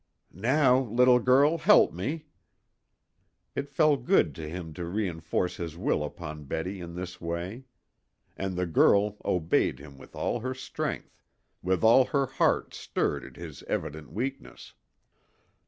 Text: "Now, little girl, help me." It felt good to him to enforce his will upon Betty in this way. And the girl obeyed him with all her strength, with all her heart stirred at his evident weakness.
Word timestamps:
"Now, 0.33 0.79
little 0.79 1.19
girl, 1.19 1.59
help 1.59 1.93
me." 1.93 2.25
It 3.53 3.69
felt 3.69 4.03
good 4.03 4.33
to 4.33 4.49
him 4.49 4.73
to 4.73 4.97
enforce 4.97 5.57
his 5.57 5.77
will 5.77 6.03
upon 6.03 6.45
Betty 6.45 6.79
in 6.81 6.95
this 6.95 7.21
way. 7.21 7.65
And 8.35 8.55
the 8.55 8.65
girl 8.65 9.17
obeyed 9.23 9.77
him 9.77 9.99
with 9.99 10.15
all 10.15 10.39
her 10.39 10.55
strength, 10.55 11.21
with 11.61 11.83
all 11.83 12.05
her 12.05 12.25
heart 12.25 12.73
stirred 12.73 13.23
at 13.23 13.35
his 13.35 13.61
evident 13.67 14.11
weakness. 14.11 14.73